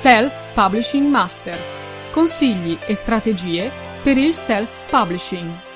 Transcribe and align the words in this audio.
Self 0.00 0.54
Publishing 0.54 1.10
Master. 1.10 1.58
Consigli 2.12 2.78
e 2.86 2.94
strategie 2.94 3.68
per 4.00 4.16
il 4.16 4.32
self-publishing. 4.32 5.67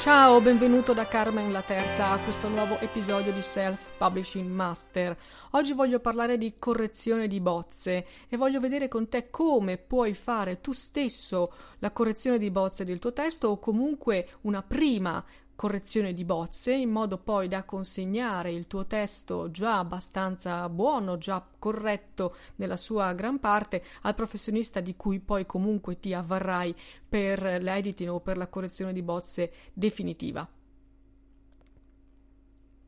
Ciao, 0.00 0.40
benvenuto 0.40 0.94
da 0.94 1.04
Carmen 1.04 1.52
la 1.52 1.60
Terza 1.60 2.12
a 2.12 2.18
questo 2.18 2.48
nuovo 2.48 2.78
episodio 2.78 3.32
di 3.32 3.42
Self 3.42 3.98
Publishing 3.98 4.50
Master. 4.50 5.14
Oggi 5.50 5.74
voglio 5.74 6.00
parlare 6.00 6.38
di 6.38 6.54
correzione 6.58 7.28
di 7.28 7.38
bozze 7.38 8.06
e 8.26 8.38
voglio 8.38 8.60
vedere 8.60 8.88
con 8.88 9.10
te 9.10 9.28
come 9.28 9.76
puoi 9.76 10.14
fare 10.14 10.62
tu 10.62 10.72
stesso 10.72 11.52
la 11.80 11.90
correzione 11.90 12.38
di 12.38 12.50
bozze 12.50 12.86
del 12.86 12.98
tuo 12.98 13.12
testo 13.12 13.48
o 13.48 13.58
comunque 13.58 14.26
una 14.42 14.62
prima 14.62 15.22
correzione 15.60 16.14
di 16.14 16.24
bozze 16.24 16.72
in 16.72 16.88
modo 16.88 17.18
poi 17.18 17.46
da 17.46 17.64
consegnare 17.64 18.50
il 18.50 18.66
tuo 18.66 18.86
testo 18.86 19.50
già 19.50 19.76
abbastanza 19.76 20.66
buono, 20.70 21.18
già 21.18 21.46
corretto 21.58 22.34
nella 22.56 22.78
sua 22.78 23.12
gran 23.12 23.38
parte 23.38 23.84
al 24.00 24.14
professionista 24.14 24.80
di 24.80 24.96
cui 24.96 25.20
poi 25.20 25.44
comunque 25.44 26.00
ti 26.00 26.14
avvarrai 26.14 26.74
per 27.06 27.42
l'editing 27.42 28.08
o 28.08 28.20
per 28.20 28.38
la 28.38 28.46
correzione 28.46 28.94
di 28.94 29.02
bozze 29.02 29.52
definitiva. 29.74 30.48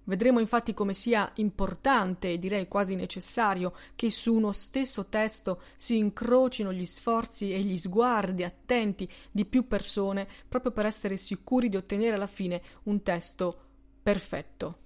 Vedremo 0.05 0.41
infatti 0.41 0.75
come 0.75 0.95
sia 0.95 1.31
importante 1.36 2.33
e 2.33 2.39
direi 2.39 2.67
quasi 2.67 2.95
necessario 2.95 3.72
che 3.95 4.11
su 4.11 4.34
uno 4.34 4.50
stesso 4.53 5.06
testo 5.06 5.62
si 5.77 5.97
incrocino 5.97 6.72
gli 6.72 6.86
sforzi 6.86 7.53
e 7.53 7.61
gli 7.61 7.77
sguardi 7.77 8.42
attenti 8.42 9.08
di 9.30 9.45
più 9.45 9.69
persone 9.69 10.27
proprio 10.48 10.73
per 10.73 10.86
essere 10.86 11.17
sicuri 11.17 11.69
di 11.69 11.77
ottenere 11.77 12.17
alla 12.17 12.27
fine 12.27 12.62
un 12.84 13.02
testo 13.02 13.57
perfetto. 14.02 14.79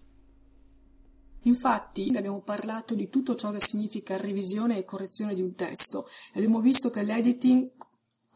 Infatti 1.47 2.13
abbiamo 2.17 2.41
parlato 2.41 2.95
di 2.95 3.09
tutto 3.09 3.37
ciò 3.37 3.53
che 3.53 3.61
significa 3.61 4.17
revisione 4.17 4.79
e 4.79 4.85
correzione 4.85 5.35
di 5.35 5.43
un 5.43 5.55
testo. 5.55 6.05
Abbiamo 6.35 6.61
visto 6.61 6.91
che 6.91 7.05
l'editing 7.05 7.71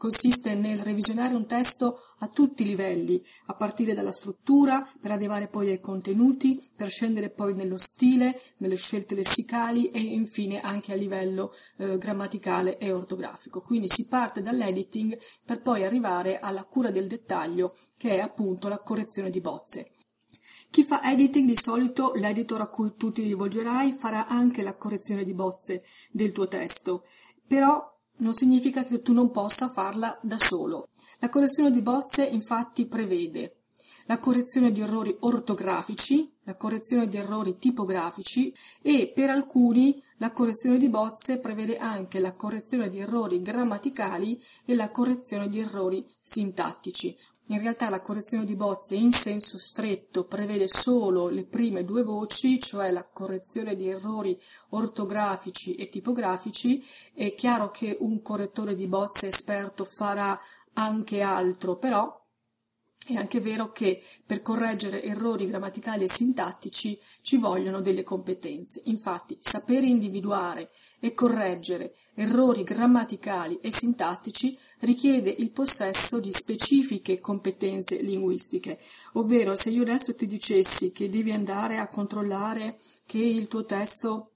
consiste 0.01 0.55
nel 0.55 0.79
revisionare 0.79 1.35
un 1.35 1.45
testo 1.45 1.95
a 2.21 2.27
tutti 2.27 2.63
i 2.63 2.65
livelli, 2.65 3.23
a 3.45 3.53
partire 3.53 3.93
dalla 3.93 4.11
struttura, 4.11 4.83
per 4.99 5.11
arrivare 5.11 5.45
poi 5.45 5.69
ai 5.69 5.79
contenuti, 5.79 6.59
per 6.75 6.89
scendere 6.89 7.29
poi 7.29 7.53
nello 7.53 7.77
stile, 7.77 8.41
nelle 8.57 8.77
scelte 8.77 9.13
lessicali 9.13 9.91
e 9.91 9.99
infine 9.99 10.59
anche 10.59 10.91
a 10.91 10.95
livello 10.95 11.53
eh, 11.77 11.99
grammaticale 11.99 12.79
e 12.79 12.91
ortografico. 12.91 13.61
Quindi 13.61 13.87
si 13.87 14.07
parte 14.07 14.41
dall'editing 14.41 15.15
per 15.45 15.61
poi 15.61 15.83
arrivare 15.83 16.39
alla 16.39 16.63
cura 16.63 16.89
del 16.89 17.07
dettaglio, 17.07 17.71
che 17.95 18.15
è 18.15 18.19
appunto 18.21 18.69
la 18.69 18.79
correzione 18.79 19.29
di 19.29 19.39
bozze. 19.39 19.91
Chi 20.71 20.81
fa 20.81 21.03
editing 21.03 21.47
di 21.47 21.55
solito 21.55 22.13
l'editor 22.15 22.61
a 22.61 22.67
cui 22.69 22.91
tu 22.95 23.11
ti 23.11 23.21
rivolgerai 23.21 23.91
farà 23.91 24.25
anche 24.25 24.63
la 24.63 24.73
correzione 24.73 25.23
di 25.23 25.35
bozze 25.35 25.83
del 26.09 26.31
tuo 26.31 26.47
testo, 26.47 27.03
però 27.47 27.90
non 28.21 28.33
significa 28.33 28.83
che 28.83 29.01
tu 29.01 29.13
non 29.13 29.29
possa 29.29 29.69
farla 29.69 30.17
da 30.21 30.37
solo. 30.37 30.89
La 31.19 31.29
correzione 31.29 31.69
di 31.69 31.81
bozze 31.81 32.25
infatti 32.25 32.85
prevede 32.87 33.57
la 34.05 34.17
correzione 34.17 34.71
di 34.71 34.81
errori 34.81 35.15
ortografici, 35.19 36.29
la 36.43 36.55
correzione 36.55 37.07
di 37.07 37.17
errori 37.17 37.55
tipografici 37.57 38.53
e 38.81 39.11
per 39.13 39.29
alcuni 39.29 40.01
la 40.17 40.31
correzione 40.31 40.77
di 40.77 40.89
bozze 40.89 41.39
prevede 41.39 41.77
anche 41.77 42.19
la 42.19 42.33
correzione 42.33 42.89
di 42.89 42.99
errori 42.99 43.41
grammaticali 43.41 44.37
e 44.65 44.75
la 44.75 44.89
correzione 44.89 45.47
di 45.47 45.59
errori 45.59 46.05
sintattici. 46.19 47.15
In 47.51 47.59
realtà 47.59 47.89
la 47.89 47.99
correzione 47.99 48.45
di 48.45 48.55
bozze 48.55 48.95
in 48.95 49.11
senso 49.11 49.57
stretto 49.57 50.23
prevede 50.23 50.69
solo 50.69 51.27
le 51.27 51.43
prime 51.43 51.83
due 51.83 52.01
voci, 52.01 52.61
cioè 52.61 52.91
la 52.91 53.05
correzione 53.05 53.75
di 53.75 53.89
errori 53.89 54.39
ortografici 54.69 55.75
e 55.75 55.89
tipografici. 55.89 56.81
È 57.13 57.33
chiaro 57.33 57.69
che 57.69 57.97
un 57.99 58.21
correttore 58.21 58.73
di 58.73 58.87
bozze 58.87 59.27
esperto 59.27 59.83
farà 59.83 60.39
anche 60.75 61.19
altro, 61.19 61.75
però 61.75 62.19
è 63.05 63.15
anche 63.15 63.41
vero 63.41 63.71
che 63.71 64.01
per 64.25 64.41
correggere 64.41 65.03
errori 65.03 65.47
grammaticali 65.47 66.05
e 66.05 66.09
sintattici 66.09 66.97
ci 67.21 67.37
vogliono 67.37 67.81
delle 67.81 68.03
competenze. 68.03 68.83
Infatti, 68.85 69.37
sapere 69.41 69.87
individuare 69.87 70.69
e 71.01 71.13
correggere 71.13 71.95
errori 72.13 72.63
grammaticali 72.63 73.59
e 73.59 73.73
sintattici 73.73 74.57
richiede 74.81 75.29
il 75.29 75.49
possesso 75.49 76.19
di 76.19 76.31
specifiche 76.31 77.19
competenze 77.19 78.01
linguistiche, 78.01 78.79
ovvero 79.13 79.55
se 79.55 79.69
io 79.69 79.81
adesso 79.81 80.15
ti 80.15 80.25
dicessi 80.25 80.91
che 80.91 81.09
devi 81.09 81.31
andare 81.31 81.77
a 81.77 81.87
controllare 81.87 82.77
che 83.05 83.19
il 83.19 83.47
tuo 83.47 83.63
testo 83.63 84.27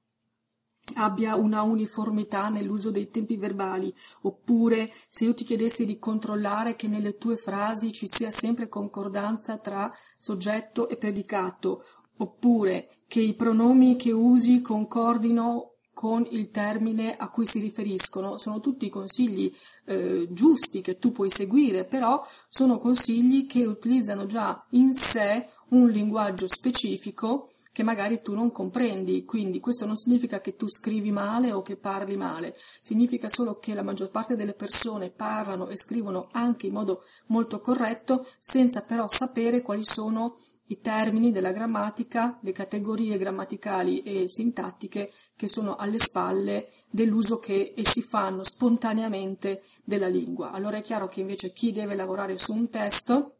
abbia 0.96 1.36
una 1.36 1.64
uniformità 1.64 2.50
nell'uso 2.50 2.92
dei 2.92 3.10
tempi 3.10 3.38
verbali, 3.38 3.94
oppure 4.22 4.92
se 5.08 5.26
io 5.26 5.34
ti 5.34 5.44
chiedessi 5.44 5.86
di 5.86 5.98
controllare 5.98 6.76
che 6.76 6.88
nelle 6.88 7.18
tue 7.18 7.36
frasi 7.38 7.92
ci 7.92 8.08
sia 8.08 8.30
sempre 8.30 8.68
concordanza 8.68 9.58
tra 9.58 9.92
soggetto 10.16 10.88
e 10.88 10.96
predicato, 10.96 11.84
oppure 12.18 12.90
che 13.08 13.20
i 13.20 13.34
pronomi 13.34 13.96
che 13.96 14.12
usi 14.12 14.62
concordino 14.62 15.75
con 15.96 16.28
il 16.32 16.50
termine 16.50 17.16
a 17.16 17.30
cui 17.30 17.46
si 17.46 17.62
riferiscono, 17.62 18.36
sono 18.36 18.60
tutti 18.60 18.90
consigli 18.90 19.50
eh, 19.86 20.28
giusti 20.30 20.82
che 20.82 20.98
tu 20.98 21.14
puoi 21.14 21.30
seguire, 21.30 21.86
però 21.86 22.22
sono 22.50 22.76
consigli 22.76 23.48
che 23.48 23.66
utilizzano 23.66 24.26
già 24.26 24.62
in 24.72 24.92
sé 24.92 25.48
un 25.70 25.90
linguaggio 25.90 26.50
specifico 26.50 27.52
che 27.72 27.84
magari 27.84 28.22
tu 28.22 28.34
non 28.34 28.52
comprendi, 28.52 29.24
quindi 29.24 29.62
questo 29.62 29.86
non 29.86 29.96
significa 29.96 30.42
che 30.42 30.58
tu 30.58 30.68
scrivi 30.68 31.12
male 31.12 31.54
o 31.54 31.62
che 31.62 31.78
parli 31.78 32.18
male, 32.18 32.54
significa 32.82 33.30
solo 33.30 33.56
che 33.56 33.74
la 33.74 33.82
maggior 33.82 34.12
parte 34.12 34.36
delle 34.36 34.54
persone 34.54 35.12
parlano 35.12 35.70
e 35.70 35.78
scrivono 35.78 36.28
anche 36.32 36.68
in 36.68 36.74
modo 36.74 37.02
molto 37.28 37.60
corretto, 37.60 38.26
senza 38.38 38.82
però 38.82 39.08
sapere 39.08 39.62
quali 39.62 39.86
sono 39.86 40.36
i 40.68 40.80
termini 40.80 41.32
della 41.32 41.52
grammatica, 41.52 42.40
le 42.42 42.52
categorie 42.52 43.18
grammaticali 43.18 44.02
e 44.02 44.28
sintattiche 44.28 45.12
che 45.36 45.48
sono 45.48 45.76
alle 45.76 46.00
spalle 46.00 46.70
dell'uso 46.90 47.38
che 47.38 47.74
essi 47.76 48.02
fanno 48.02 48.44
spontaneamente 48.44 49.62
della 49.84 50.08
lingua. 50.08 50.52
Allora 50.52 50.78
è 50.78 50.82
chiaro 50.82 51.08
che 51.08 51.22
invece 51.22 51.52
chi 51.52 51.72
deve 51.72 51.96
lavorare 51.96 52.38
su 52.38 52.54
un 52.54 52.70
testo 52.70 53.36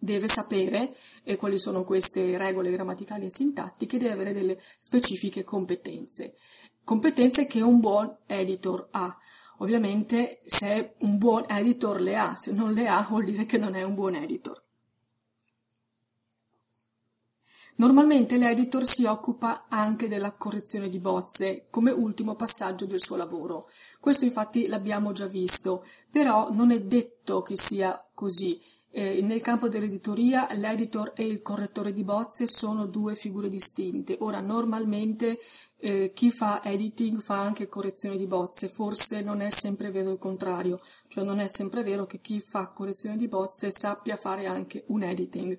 deve 0.00 0.28
sapere 0.28 0.92
eh, 1.22 1.36
quali 1.36 1.58
sono 1.58 1.82
queste 1.82 2.36
regole 2.36 2.70
grammaticali 2.70 3.26
e 3.26 3.30
sintattiche, 3.30 3.98
deve 3.98 4.12
avere 4.12 4.32
delle 4.32 4.58
specifiche 4.78 5.44
competenze. 5.44 6.34
Competenze 6.82 7.46
che 7.46 7.62
un 7.62 7.80
buon 7.80 8.14
editor 8.26 8.88
ha. 8.90 9.16
Ovviamente 9.58 10.40
se 10.44 10.94
un 10.98 11.16
buon 11.16 11.44
editor 11.48 12.00
le 12.00 12.16
ha, 12.16 12.34
se 12.34 12.52
non 12.52 12.72
le 12.72 12.88
ha 12.88 13.06
vuol 13.08 13.24
dire 13.24 13.46
che 13.46 13.56
non 13.56 13.74
è 13.74 13.82
un 13.82 13.94
buon 13.94 14.16
editor. 14.16 14.63
Normalmente 17.76 18.36
l'editor 18.36 18.84
si 18.84 19.04
occupa 19.04 19.64
anche 19.68 20.06
della 20.06 20.32
correzione 20.32 20.88
di 20.88 21.00
bozze 21.00 21.66
come 21.70 21.90
ultimo 21.90 22.34
passaggio 22.34 22.86
del 22.86 23.00
suo 23.00 23.16
lavoro. 23.16 23.66
Questo 23.98 24.24
infatti 24.24 24.68
l'abbiamo 24.68 25.10
già 25.10 25.26
visto, 25.26 25.84
però 26.10 26.52
non 26.52 26.70
è 26.70 26.80
detto 26.80 27.42
che 27.42 27.56
sia 27.56 28.00
così. 28.14 28.60
Eh, 28.96 29.22
nel 29.22 29.40
campo 29.40 29.68
dell'editoria 29.68 30.46
l'editor 30.52 31.14
e 31.16 31.24
il 31.24 31.42
correttore 31.42 31.92
di 31.92 32.04
bozze 32.04 32.46
sono 32.46 32.86
due 32.86 33.16
figure 33.16 33.48
distinte. 33.48 34.18
Ora, 34.20 34.38
normalmente 34.38 35.36
eh, 35.78 36.12
chi 36.14 36.30
fa 36.30 36.62
editing 36.62 37.18
fa 37.18 37.40
anche 37.40 37.66
correzione 37.66 38.16
di 38.16 38.26
bozze, 38.26 38.68
forse 38.68 39.20
non 39.22 39.40
è 39.40 39.50
sempre 39.50 39.90
vero 39.90 40.12
il 40.12 40.18
contrario, 40.18 40.80
cioè 41.08 41.24
non 41.24 41.40
è 41.40 41.48
sempre 41.48 41.82
vero 41.82 42.06
che 42.06 42.20
chi 42.20 42.38
fa 42.38 42.68
correzione 42.68 43.16
di 43.16 43.26
bozze 43.26 43.72
sappia 43.72 44.14
fare 44.14 44.46
anche 44.46 44.84
un 44.86 45.02
editing. 45.02 45.58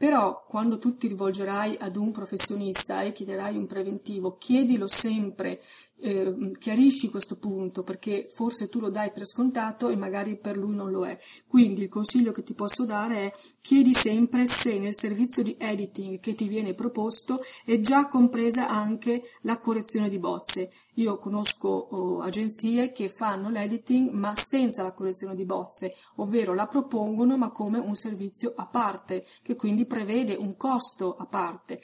Però 0.00 0.46
quando 0.48 0.78
tu 0.78 0.96
ti 0.96 1.08
rivolgerai 1.08 1.76
ad 1.78 1.96
un 1.96 2.10
professionista 2.10 3.02
e 3.02 3.12
chiederai 3.12 3.54
un 3.54 3.66
preventivo, 3.66 4.32
chiedilo 4.32 4.88
sempre 4.88 5.60
eh, 6.02 6.52
chiarisci 6.58 7.10
questo 7.10 7.36
punto 7.36 7.82
perché 7.82 8.26
forse 8.28 8.68
tu 8.68 8.80
lo 8.80 8.90
dai 8.90 9.10
per 9.10 9.26
scontato 9.26 9.88
e 9.88 9.96
magari 9.96 10.36
per 10.36 10.56
lui 10.56 10.74
non 10.74 10.90
lo 10.90 11.06
è. 11.06 11.18
Quindi 11.46 11.82
il 11.82 11.88
consiglio 11.88 12.32
che 12.32 12.42
ti 12.42 12.54
posso 12.54 12.84
dare 12.84 13.16
è 13.16 13.34
chiedi 13.60 13.92
sempre 13.92 14.46
se 14.46 14.78
nel 14.78 14.94
servizio 14.94 15.42
di 15.42 15.56
editing 15.58 16.18
che 16.18 16.34
ti 16.34 16.48
viene 16.48 16.74
proposto 16.74 17.40
è 17.64 17.78
già 17.80 18.06
compresa 18.06 18.68
anche 18.68 19.22
la 19.42 19.58
correzione 19.58 20.08
di 20.08 20.18
bozze. 20.18 20.70
Io 20.94 21.18
conosco 21.18 21.68
oh, 21.68 22.20
agenzie 22.20 22.90
che 22.90 23.08
fanno 23.08 23.48
l'editing 23.48 24.10
ma 24.10 24.34
senza 24.34 24.82
la 24.82 24.92
correzione 24.92 25.34
di 25.34 25.44
bozze, 25.44 25.94
ovvero 26.16 26.54
la 26.54 26.66
propongono 26.66 27.36
ma 27.36 27.50
come 27.50 27.78
un 27.78 27.94
servizio 27.94 28.52
a 28.56 28.66
parte, 28.66 29.24
che 29.42 29.54
quindi 29.54 29.86
prevede 29.86 30.34
un 30.34 30.56
costo 30.56 31.16
a 31.16 31.26
parte. 31.26 31.80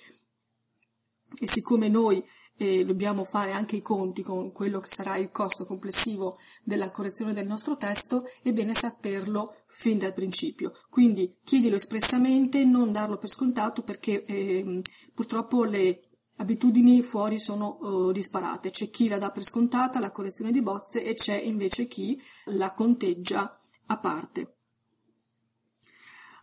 E 1.39 1.47
siccome 1.47 1.89
noi 1.89 2.25
e 2.57 2.85
dobbiamo 2.85 3.25
fare 3.25 3.53
anche 3.53 3.77
i 3.77 3.83
conti 3.83 4.23
con 4.23 4.51
quello 4.53 4.81
che 4.81 4.89
sarà 4.89 5.17
il 5.17 5.31
costo 5.31 5.67
complessivo 5.67 6.37
della 6.63 6.91
correzione 6.91 7.33
del 7.33 7.47
nostro 7.47 7.77
testo, 7.77 8.25
è 8.43 8.53
bene 8.53 8.75
saperlo 8.75 9.53
fin 9.67 9.99
dal 9.99 10.15
principio. 10.15 10.73
Quindi 10.89 11.37
chiedilo 11.45 11.77
espressamente, 11.77 12.65
non 12.65 12.93
darlo 12.93 13.19
per 13.19 13.29
scontato 13.29 13.83
perché 13.83 14.25
eh, 14.25 14.83
purtroppo 15.15 15.65
le 15.65 16.01
abitudini 16.37 17.03
fuori 17.03 17.39
sono 17.39 17.79
uh, 17.81 18.13
disparate. 18.13 18.71
C'è 18.71 18.89
chi 18.91 19.09
la 19.09 19.19
dà 19.19 19.31
per 19.31 19.45
scontata, 19.45 20.01
la 20.01 20.11
correzione 20.11 20.53
di 20.53 20.63
bozze, 20.63 21.05
e 21.05 21.15
c'è 21.15 21.39
invece 21.39 21.87
chi 21.87 22.21
la 22.47 22.73
conteggia 22.73 23.59
a 23.87 23.99
parte. 23.99 24.56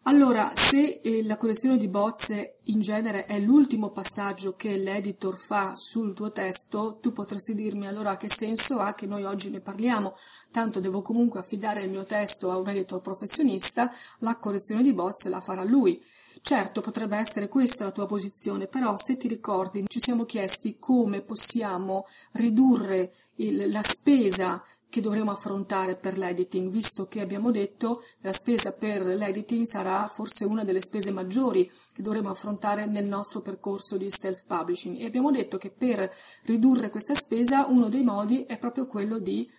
Allora, 0.05 0.51
se 0.53 0.99
eh, 1.01 1.23
la 1.23 1.37
correzione 1.37 1.77
di 1.77 1.87
bozze 1.87 2.57
in 2.63 2.81
genere 2.81 3.25
è 3.25 3.39
l'ultimo 3.39 3.91
passaggio 3.91 4.53
che 4.53 4.75
l'editor 4.75 5.37
fa 5.37 5.77
sul 5.77 6.13
tuo 6.13 6.29
testo, 6.29 6.97
tu 7.01 7.13
potresti 7.13 7.55
dirmi 7.55 7.87
allora 7.87 8.17
che 8.17 8.27
senso 8.27 8.79
ha 8.79 8.93
che 8.93 9.05
noi 9.05 9.23
oggi 9.23 9.49
ne 9.49 9.61
parliamo, 9.61 10.13
tanto 10.51 10.81
devo 10.81 11.01
comunque 11.01 11.39
affidare 11.39 11.83
il 11.83 11.89
mio 11.89 12.03
testo 12.03 12.51
a 12.51 12.57
un 12.57 12.67
editor 12.67 12.99
professionista, 12.99 13.89
la 14.19 14.35
correzione 14.35 14.83
di 14.83 14.91
bozze 14.91 15.29
la 15.29 15.39
farà 15.39 15.63
lui. 15.63 16.03
Certo, 16.41 16.81
potrebbe 16.81 17.15
essere 17.15 17.47
questa 17.47 17.85
la 17.85 17.91
tua 17.91 18.05
posizione, 18.05 18.67
però 18.67 18.97
se 18.97 19.15
ti 19.15 19.29
ricordi 19.29 19.85
ci 19.87 20.01
siamo 20.01 20.25
chiesti 20.25 20.75
come 20.77 21.21
possiamo 21.21 22.05
ridurre 22.33 23.13
il, 23.35 23.71
la 23.71 23.81
spesa 23.81 24.61
che 24.93 25.01
dovremo 25.01 25.31
affrontare 25.31 25.95
per 25.95 26.19
l'editing, 26.19 26.71
visto 26.71 27.07
che 27.07 27.19
abbiamo 27.19 27.49
detto 27.49 28.03
la 28.19 28.31
spesa 28.31 28.73
per 28.73 29.03
l'editing 29.03 29.65
sarà 29.65 30.05
forse 30.05 30.45
una 30.45 30.63
delle 30.63 30.83
spese 30.83 31.09
maggiori 31.09 31.67
che 31.93 32.03
dovremo 32.03 32.29
affrontare 32.29 32.85
nel 32.85 33.07
nostro 33.07 33.39
percorso 33.41 33.97
di 33.97 34.07
self-publishing 34.07 34.99
e 34.99 35.05
abbiamo 35.05 35.31
detto 35.31 35.57
che 35.57 35.71
per 35.71 36.07
ridurre 36.43 36.91
questa 36.91 37.15
spesa 37.15 37.65
uno 37.65 37.89
dei 37.89 38.03
modi 38.03 38.43
è 38.43 38.59
proprio 38.59 38.85
quello 38.85 39.17
di 39.17 39.49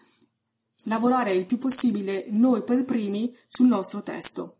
lavorare 0.84 1.32
il 1.32 1.46
più 1.46 1.58
possibile 1.58 2.26
noi 2.28 2.62
per 2.62 2.84
primi 2.84 3.36
sul 3.44 3.66
nostro 3.66 4.02
testo. 4.02 4.58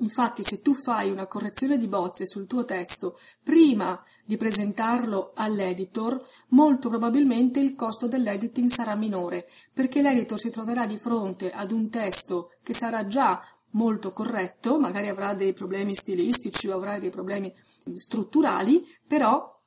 Infatti, 0.00 0.42
se 0.42 0.62
tu 0.62 0.74
fai 0.74 1.10
una 1.10 1.26
correzione 1.26 1.76
di 1.76 1.86
bozze 1.86 2.26
sul 2.26 2.46
tuo 2.46 2.64
testo 2.64 3.18
prima 3.42 4.02
di 4.24 4.36
presentarlo 4.36 5.32
all'editor, 5.34 6.20
molto 6.48 6.88
probabilmente 6.88 7.60
il 7.60 7.74
costo 7.74 8.06
dell'editing 8.06 8.68
sarà 8.68 8.94
minore, 8.94 9.46
perché 9.72 10.02
l'editor 10.02 10.38
si 10.38 10.50
troverà 10.50 10.86
di 10.86 10.96
fronte 10.96 11.52
ad 11.52 11.70
un 11.70 11.88
testo 11.90 12.52
che 12.62 12.72
sarà 12.72 13.06
già 13.06 13.42
molto 13.72 14.12
corretto, 14.12 14.78
magari 14.78 15.08
avrà 15.08 15.34
dei 15.34 15.52
problemi 15.52 15.94
stilistici 15.94 16.68
o 16.68 16.74
avrà 16.74 16.98
dei 16.98 17.10
problemi 17.10 17.52
strutturali, 17.96 18.84
però 19.06 19.58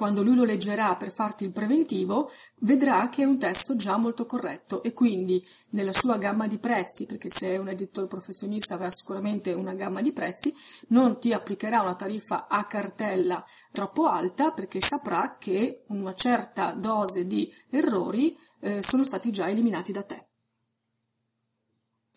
quando 0.00 0.22
lui 0.22 0.34
lo 0.34 0.44
leggerà 0.44 0.96
per 0.96 1.12
farti 1.12 1.44
il 1.44 1.50
preventivo, 1.50 2.30
vedrà 2.60 3.10
che 3.10 3.20
è 3.20 3.26
un 3.26 3.38
testo 3.38 3.76
già 3.76 3.98
molto 3.98 4.24
corretto 4.24 4.82
e 4.82 4.94
quindi 4.94 5.46
nella 5.72 5.92
sua 5.92 6.16
gamma 6.16 6.46
di 6.46 6.56
prezzi, 6.56 7.04
perché 7.04 7.28
se 7.28 7.48
è 7.48 7.58
un 7.58 7.68
editor 7.68 8.06
professionista 8.06 8.76
avrà 8.76 8.90
sicuramente 8.90 9.52
una 9.52 9.74
gamma 9.74 10.00
di 10.00 10.12
prezzi, 10.12 10.54
non 10.86 11.18
ti 11.18 11.34
applicherà 11.34 11.82
una 11.82 11.96
tariffa 11.96 12.46
a 12.48 12.64
cartella 12.64 13.44
troppo 13.72 14.06
alta 14.06 14.52
perché 14.52 14.80
saprà 14.80 15.36
che 15.38 15.82
una 15.88 16.14
certa 16.14 16.72
dose 16.72 17.26
di 17.26 17.52
errori 17.68 18.34
eh, 18.60 18.82
sono 18.82 19.04
stati 19.04 19.30
già 19.30 19.50
eliminati 19.50 19.92
da 19.92 20.02
te. 20.02 20.29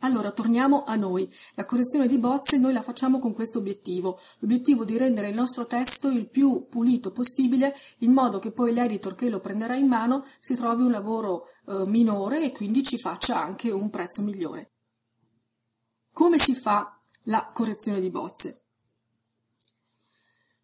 Allora, 0.03 0.31
torniamo 0.31 0.83
a 0.83 0.95
noi. 0.95 1.29
La 1.55 1.63
correzione 1.63 2.07
di 2.07 2.17
bozze 2.17 2.57
noi 2.57 2.73
la 2.73 2.81
facciamo 2.81 3.19
con 3.19 3.33
questo 3.33 3.59
obiettivo, 3.59 4.19
l'obiettivo 4.39 4.83
di 4.83 4.97
rendere 4.97 5.29
il 5.29 5.35
nostro 5.35 5.65
testo 5.65 6.09
il 6.09 6.27
più 6.27 6.65
pulito 6.69 7.11
possibile, 7.11 7.73
in 7.99 8.11
modo 8.11 8.39
che 8.39 8.51
poi 8.51 8.73
l'editor 8.73 9.15
che 9.15 9.29
lo 9.29 9.39
prenderà 9.39 9.75
in 9.75 9.87
mano 9.87 10.23
si 10.39 10.55
trovi 10.55 10.83
un 10.83 10.91
lavoro 10.91 11.45
eh, 11.67 11.85
minore 11.85 12.43
e 12.43 12.51
quindi 12.51 12.83
ci 12.83 12.97
faccia 12.97 13.41
anche 13.41 13.71
un 13.71 13.89
prezzo 13.89 14.23
migliore. 14.23 14.71
Come 16.11 16.37
si 16.37 16.53
fa 16.53 16.99
la 17.23 17.49
correzione 17.53 18.01
di 18.01 18.09
bozze? 18.09 18.61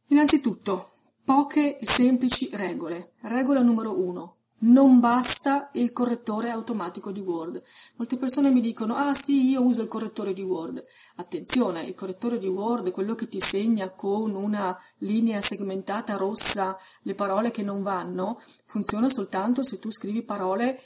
Innanzitutto, 0.08 0.92
poche 1.24 1.78
e 1.78 1.86
semplici 1.86 2.50
regole. 2.54 3.14
Regola 3.22 3.62
numero 3.62 4.06
uno 4.06 4.39
non 4.62 5.00
basta 5.00 5.70
il 5.74 5.92
correttore 5.92 6.50
automatico 6.50 7.12
di 7.12 7.20
Word. 7.20 7.62
Molte 7.98 8.18
persone 8.18 8.50
mi 8.50 8.62
dicono, 8.62 8.96
ah 8.96 9.14
sì, 9.14 9.50
io 9.50 9.64
uso 9.64 9.82
il 9.82 9.88
correttore 9.88 10.34
di 10.34 10.42
Word. 10.42 10.84
Attenzione, 11.16 11.84
il 11.84 11.96
correttore 11.96 12.38
di 12.38 12.48
Word, 12.48 12.92
quello 12.92 13.16
che 13.16 13.28
ti 13.28 13.40
segna 13.40 13.90
con 13.90 14.36
una 14.36 14.78
linea 15.00 15.42
segmentata 15.42 16.16
rossa 16.16 16.78
le 17.04 17.14
parole 17.14 17.52
che 17.52 17.64
non 17.64 17.84
vanno, 17.84 18.42
funziona 18.66 19.10
soltanto 19.10 19.64
se 19.64 19.80
tu 19.80 19.92
scrivi 19.92 20.24
parole 20.24 20.80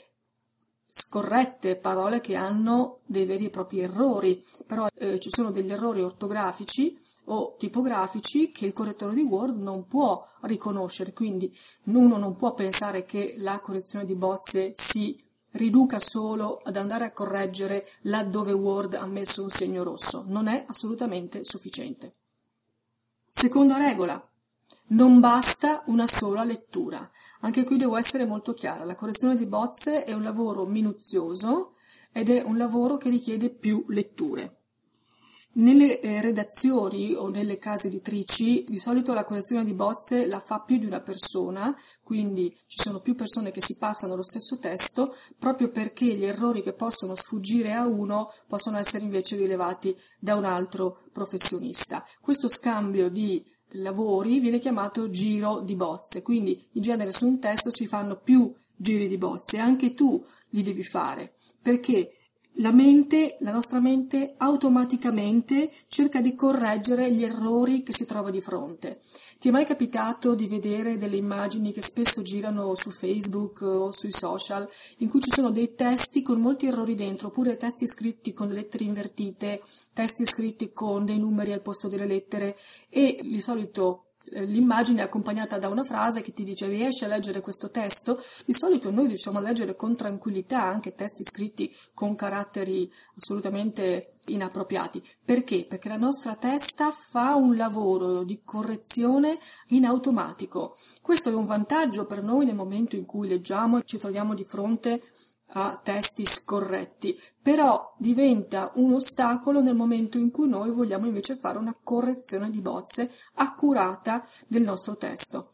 scorrette, 0.86 1.76
parole 1.76 2.20
che 2.20 2.36
hanno 2.36 3.00
dei 3.06 3.24
veri 3.24 3.46
e 3.46 3.50
propri 3.50 3.80
errori. 3.80 4.42
Però 4.66 4.86
eh, 4.94 5.18
ci 5.18 5.30
sono 5.30 5.50
degli 5.50 5.72
errori 5.72 6.02
ortografici 6.02 6.96
o 7.26 7.54
tipografici 7.56 8.50
che 8.50 8.66
il 8.66 8.72
correttore 8.72 9.14
di 9.14 9.22
Word 9.22 9.56
non 9.58 9.86
può 9.86 10.22
riconoscere, 10.42 11.12
quindi 11.12 11.52
uno 11.84 12.16
non 12.16 12.36
può 12.36 12.52
pensare 12.52 13.04
che 13.04 13.34
la 13.38 13.58
correzione 13.60 14.04
di 14.04 14.14
bozze 14.14 14.70
si 14.72 15.22
riduca 15.52 15.98
solo 15.98 16.60
ad 16.64 16.76
andare 16.76 17.04
a 17.04 17.12
correggere 17.12 17.86
laddove 18.02 18.52
Word 18.52 18.94
ha 18.94 19.06
messo 19.06 19.42
un 19.42 19.50
segno 19.50 19.82
rosso, 19.82 20.24
non 20.28 20.48
è 20.48 20.64
assolutamente 20.66 21.44
sufficiente. 21.44 22.12
Seconda 23.28 23.76
regola, 23.76 24.22
non 24.88 25.20
basta 25.20 25.82
una 25.86 26.06
sola 26.06 26.44
lettura. 26.44 27.08
Anche 27.40 27.64
qui 27.64 27.78
devo 27.78 27.96
essere 27.96 28.26
molto 28.26 28.52
chiara, 28.52 28.84
la 28.84 28.94
correzione 28.94 29.36
di 29.36 29.46
bozze 29.46 30.04
è 30.04 30.12
un 30.12 30.22
lavoro 30.22 30.66
minuzioso 30.66 31.72
ed 32.12 32.28
è 32.28 32.42
un 32.42 32.56
lavoro 32.56 32.96
che 32.96 33.10
richiede 33.10 33.50
più 33.50 33.84
letture. 33.88 34.63
Nelle 35.56 36.00
eh, 36.00 36.20
redazioni 36.20 37.14
o 37.14 37.28
nelle 37.28 37.58
case 37.58 37.86
editrici 37.86 38.64
di 38.68 38.76
solito 38.76 39.14
la 39.14 39.22
correzione 39.22 39.64
di 39.64 39.72
bozze 39.72 40.26
la 40.26 40.40
fa 40.40 40.58
più 40.58 40.78
di 40.78 40.86
una 40.86 41.00
persona, 41.00 41.72
quindi 42.02 42.52
ci 42.66 42.80
sono 42.80 42.98
più 42.98 43.14
persone 43.14 43.52
che 43.52 43.62
si 43.62 43.76
passano 43.76 44.16
lo 44.16 44.24
stesso 44.24 44.58
testo, 44.58 45.14
proprio 45.38 45.68
perché 45.68 46.06
gli 46.06 46.24
errori 46.24 46.60
che 46.60 46.72
possono 46.72 47.14
sfuggire 47.14 47.72
a 47.72 47.86
uno 47.86 48.28
possono 48.48 48.78
essere 48.78 49.04
invece 49.04 49.36
rilevati 49.36 49.96
da 50.18 50.34
un 50.34 50.44
altro 50.44 50.98
professionista. 51.12 52.04
Questo 52.20 52.48
scambio 52.48 53.08
di 53.08 53.40
lavori 53.74 54.40
viene 54.40 54.58
chiamato 54.58 55.08
giro 55.08 55.60
di 55.60 55.76
bozze, 55.76 56.22
quindi 56.22 56.60
in 56.72 56.82
genere 56.82 57.12
su 57.12 57.28
un 57.28 57.38
testo 57.38 57.70
si 57.72 57.86
fanno 57.86 58.16
più 58.16 58.52
giri 58.74 59.06
di 59.06 59.18
bozze, 59.18 59.58
anche 59.58 59.94
tu 59.94 60.20
li 60.50 60.62
devi 60.62 60.82
fare, 60.82 61.32
perché 61.62 62.10
la 62.58 62.70
mente, 62.70 63.36
la 63.40 63.50
nostra 63.50 63.80
mente 63.80 64.34
automaticamente 64.36 65.68
cerca 65.88 66.20
di 66.20 66.34
correggere 66.34 67.10
gli 67.12 67.24
errori 67.24 67.82
che 67.82 67.92
si 67.92 68.06
trova 68.06 68.30
di 68.30 68.40
fronte. 68.40 69.00
Ti 69.40 69.48
è 69.48 69.52
mai 69.52 69.64
capitato 69.64 70.34
di 70.34 70.46
vedere 70.46 70.96
delle 70.96 71.16
immagini 71.16 71.72
che 71.72 71.82
spesso 71.82 72.22
girano 72.22 72.74
su 72.74 72.90
Facebook 72.90 73.60
o 73.62 73.90
sui 73.90 74.12
social 74.12 74.68
in 74.98 75.08
cui 75.08 75.20
ci 75.20 75.30
sono 75.30 75.50
dei 75.50 75.72
testi 75.72 76.22
con 76.22 76.40
molti 76.40 76.66
errori 76.66 76.94
dentro, 76.94 77.28
oppure 77.28 77.56
testi 77.56 77.86
scritti 77.86 78.32
con 78.32 78.48
le 78.48 78.54
lettere 78.54 78.84
invertite, 78.84 79.60
testi 79.92 80.24
scritti 80.24 80.72
con 80.72 81.04
dei 81.04 81.18
numeri 81.18 81.52
al 81.52 81.60
posto 81.60 81.88
delle 81.88 82.06
lettere 82.06 82.56
e 82.88 83.20
di 83.22 83.40
solito 83.40 84.03
l'immagine 84.32 85.00
è 85.00 85.04
accompagnata 85.04 85.58
da 85.58 85.68
una 85.68 85.84
frase 85.84 86.22
che 86.22 86.32
ti 86.32 86.44
dice 86.44 86.66
riesci 86.68 87.04
a 87.04 87.08
leggere 87.08 87.40
questo 87.40 87.70
testo? 87.70 88.18
Di 88.44 88.52
solito 88.52 88.90
noi 88.90 89.06
riusciamo 89.08 89.38
a 89.38 89.42
leggere 89.42 89.76
con 89.76 89.96
tranquillità 89.96 90.62
anche 90.62 90.94
testi 90.94 91.24
scritti 91.24 91.74
con 91.92 92.14
caratteri 92.14 92.90
assolutamente 93.16 94.14
inappropriati. 94.26 95.02
Perché? 95.24 95.66
Perché 95.68 95.88
la 95.88 95.96
nostra 95.96 96.34
testa 96.34 96.90
fa 96.90 97.34
un 97.34 97.56
lavoro 97.56 98.22
di 98.22 98.40
correzione 98.42 99.38
in 99.68 99.84
automatico. 99.84 100.76
Questo 101.02 101.30
è 101.30 101.34
un 101.34 101.44
vantaggio 101.44 102.06
per 102.06 102.22
noi 102.22 102.46
nel 102.46 102.54
momento 102.54 102.96
in 102.96 103.04
cui 103.04 103.28
leggiamo 103.28 103.78
e 103.78 103.82
ci 103.84 103.98
troviamo 103.98 104.34
di 104.34 104.44
fronte 104.44 105.02
a 105.56 105.80
testi 105.82 106.24
scorretti, 106.24 107.16
però 107.42 107.94
diventa 107.98 108.72
un 108.74 108.94
ostacolo 108.94 109.60
nel 109.60 109.74
momento 109.74 110.18
in 110.18 110.30
cui 110.30 110.48
noi 110.48 110.70
vogliamo 110.70 111.06
invece 111.06 111.36
fare 111.36 111.58
una 111.58 111.76
correzione 111.82 112.50
di 112.50 112.60
bozze 112.60 113.10
accurata 113.34 114.26
del 114.48 114.62
nostro 114.62 114.96
testo. 114.96 115.52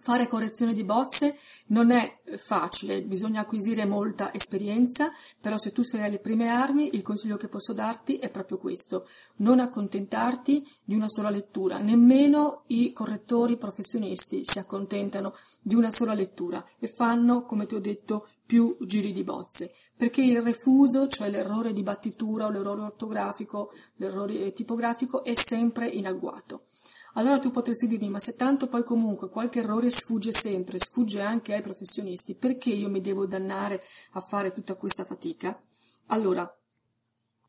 Fare 0.00 0.26
correzione 0.26 0.72
di 0.72 0.82
bozze 0.82 1.36
non 1.70 1.90
è 1.90 2.18
facile, 2.36 3.02
bisogna 3.02 3.40
acquisire 3.40 3.84
molta 3.86 4.32
esperienza, 4.32 5.10
però 5.40 5.56
se 5.56 5.72
tu 5.72 5.82
sei 5.82 6.02
alle 6.02 6.18
prime 6.18 6.48
armi, 6.48 6.94
il 6.94 7.02
consiglio 7.02 7.36
che 7.36 7.48
posso 7.48 7.72
darti 7.72 8.16
è 8.16 8.30
proprio 8.30 8.58
questo, 8.58 9.06
non 9.36 9.60
accontentarti 9.60 10.66
di 10.84 10.94
una 10.94 11.08
sola 11.08 11.30
lettura, 11.30 11.78
nemmeno 11.78 12.62
i 12.68 12.92
correttori 12.92 13.56
professionisti 13.56 14.44
si 14.44 14.58
accontentano 14.58 15.32
di 15.62 15.74
una 15.74 15.90
sola 15.90 16.14
lettura 16.14 16.64
e 16.78 16.88
fanno, 16.88 17.42
come 17.42 17.66
ti 17.66 17.74
ho 17.74 17.80
detto, 17.80 18.26
più 18.46 18.76
giri 18.80 19.12
di 19.12 19.22
bozze, 19.22 19.72
perché 19.96 20.22
il 20.22 20.40
refuso, 20.40 21.08
cioè 21.08 21.30
l'errore 21.30 21.72
di 21.72 21.82
battitura 21.82 22.46
o 22.46 22.50
l'errore 22.50 22.82
ortografico, 22.82 23.70
l'errore 23.96 24.50
tipografico, 24.52 25.22
è 25.22 25.34
sempre 25.34 25.86
in 25.86 26.06
agguato. 26.06 26.62
Allora 27.14 27.38
tu 27.38 27.50
potresti 27.50 27.86
dirmi, 27.86 28.08
ma 28.08 28.20
se 28.20 28.34
tanto 28.34 28.68
poi 28.68 28.84
comunque 28.84 29.28
qualche 29.28 29.60
errore 29.60 29.90
sfugge 29.90 30.32
sempre, 30.32 30.78
sfugge 30.78 31.20
anche 31.20 31.54
ai 31.54 31.60
professionisti, 31.60 32.34
perché 32.34 32.70
io 32.70 32.88
mi 32.88 33.00
devo 33.00 33.26
dannare 33.26 33.82
a 34.12 34.20
fare 34.20 34.52
tutta 34.52 34.76
questa 34.76 35.04
fatica? 35.04 35.60
Allora, 36.06 36.48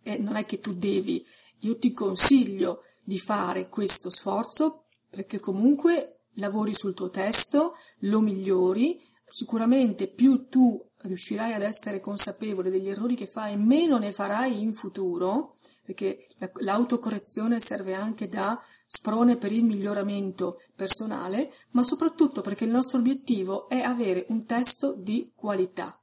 eh, 0.04 0.18
non 0.18 0.36
è 0.36 0.46
che 0.46 0.60
tu 0.60 0.74
devi, 0.74 1.24
io 1.60 1.78
ti 1.78 1.92
consiglio 1.92 2.84
di 3.04 3.20
fare 3.20 3.68
questo 3.68 4.10
sforzo, 4.10 4.86
perché 5.10 5.40
comunque 5.40 6.22
lavori 6.36 6.74
sul 6.74 6.94
tuo 6.94 7.10
testo, 7.10 7.76
lo 8.00 8.20
migliori, 8.20 9.00
sicuramente 9.26 10.08
più 10.08 10.48
tu 10.48 10.84
riuscirai 11.04 11.54
ad 11.54 11.62
essere 11.62 12.00
consapevole 12.00 12.70
degli 12.70 12.90
errori 12.90 13.16
che 13.16 13.28
fai, 13.28 13.58
meno 13.58 13.98
ne 13.98 14.12
farai 14.12 14.62
in 14.62 14.74
futuro, 14.74 15.56
perché 15.86 16.28
l'autocorrezione 16.60 17.60
serve 17.60 17.94
anche 17.94 18.28
da 18.28 18.60
sprone 19.02 19.36
per 19.36 19.52
il 19.52 19.64
miglioramento 19.64 20.62
personale, 20.76 21.52
ma 21.72 21.82
soprattutto 21.82 22.42
perché 22.42 22.66
il 22.66 22.70
nostro 22.70 23.00
obiettivo 23.00 23.68
è 23.68 23.80
avere 23.80 24.28
un 24.30 24.46
testo 24.46 24.94
di 24.94 25.32
qualità. 25.34 26.00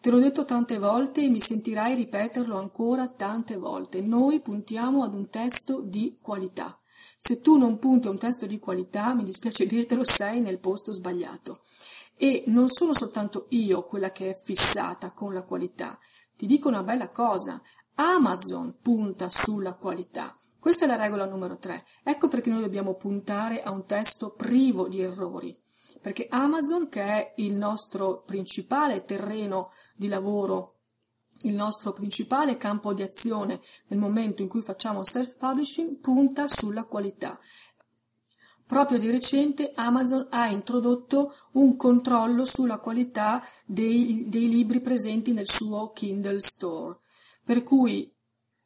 Te 0.00 0.10
l'ho 0.10 0.20
detto 0.20 0.44
tante 0.44 0.78
volte 0.78 1.24
e 1.24 1.28
mi 1.28 1.40
sentirai 1.40 1.96
ripeterlo 1.96 2.56
ancora 2.56 3.08
tante 3.08 3.56
volte. 3.56 4.02
Noi 4.02 4.38
puntiamo 4.38 5.02
ad 5.02 5.14
un 5.14 5.28
testo 5.28 5.80
di 5.80 6.16
qualità. 6.22 6.78
Se 7.16 7.40
tu 7.40 7.56
non 7.56 7.76
punti 7.80 8.06
a 8.06 8.10
un 8.10 8.18
testo 8.18 8.46
di 8.46 8.60
qualità, 8.60 9.14
mi 9.14 9.24
dispiace 9.24 9.66
dirtelo, 9.66 10.04
sei 10.04 10.40
nel 10.40 10.60
posto 10.60 10.92
sbagliato. 10.92 11.62
E 12.14 12.44
non 12.46 12.68
sono 12.68 12.94
soltanto 12.94 13.46
io 13.48 13.82
quella 13.82 14.12
che 14.12 14.30
è 14.30 14.34
fissata 14.40 15.10
con 15.10 15.34
la 15.34 15.42
qualità. 15.42 15.98
Ti 16.36 16.46
dico 16.46 16.68
una 16.68 16.84
bella 16.84 17.08
cosa. 17.08 17.60
Amazon 17.94 18.76
punta 18.80 19.28
sulla 19.28 19.74
qualità. 19.74 20.37
Questa 20.60 20.84
è 20.84 20.88
la 20.88 20.96
regola 20.96 21.24
numero 21.24 21.56
3. 21.56 21.84
Ecco 22.02 22.28
perché 22.28 22.50
noi 22.50 22.62
dobbiamo 22.62 22.94
puntare 22.94 23.62
a 23.62 23.70
un 23.70 23.84
testo 23.84 24.32
privo 24.32 24.88
di 24.88 25.00
errori. 25.00 25.56
Perché 26.02 26.26
Amazon, 26.28 26.88
che 26.88 27.02
è 27.02 27.32
il 27.36 27.54
nostro 27.54 28.22
principale 28.26 29.02
terreno 29.02 29.70
di 29.94 30.08
lavoro, 30.08 30.74
il 31.42 31.54
nostro 31.54 31.92
principale 31.92 32.56
campo 32.56 32.92
di 32.92 33.02
azione 33.02 33.60
nel 33.86 33.98
momento 34.00 34.42
in 34.42 34.48
cui 34.48 34.60
facciamo 34.60 35.04
self-publishing, 35.04 35.98
punta 35.98 36.48
sulla 36.48 36.84
qualità. 36.84 37.38
Proprio 38.66 38.98
di 38.98 39.10
recente 39.10 39.72
Amazon 39.74 40.26
ha 40.30 40.48
introdotto 40.48 41.32
un 41.52 41.76
controllo 41.76 42.44
sulla 42.44 42.78
qualità 42.78 43.42
dei, 43.64 44.28
dei 44.28 44.48
libri 44.48 44.80
presenti 44.80 45.32
nel 45.32 45.48
suo 45.48 45.90
Kindle 45.90 46.40
Store. 46.40 46.98
Per 47.44 47.62
cui 47.62 48.12